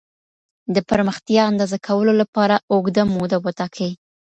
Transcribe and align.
د 0.73 0.77
پرمختيا 0.89 1.41
اندازه 1.51 1.77
کولو 1.87 2.13
لپاره 2.21 2.55
اوږده 2.73 3.03
موده 3.15 3.37
وټاکئ. 3.45 3.91